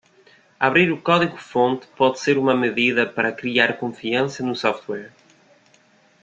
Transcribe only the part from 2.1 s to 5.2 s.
ser uma medida para criar confiança no software.